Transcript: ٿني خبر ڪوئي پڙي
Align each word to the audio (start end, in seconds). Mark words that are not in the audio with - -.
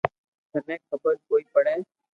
ٿني 0.51 0.75
خبر 0.87 1.13
ڪوئي 1.27 1.43
پڙي 1.53 1.75